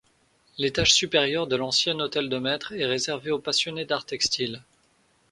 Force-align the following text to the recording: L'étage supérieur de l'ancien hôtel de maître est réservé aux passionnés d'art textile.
L'étage 0.57 0.93
supérieur 0.95 1.45
de 1.45 1.55
l'ancien 1.55 1.99
hôtel 1.99 2.27
de 2.27 2.39
maître 2.39 2.71
est 2.73 2.87
réservé 2.87 3.29
aux 3.29 3.37
passionnés 3.37 3.85
d'art 3.85 4.03
textile. 4.03 4.63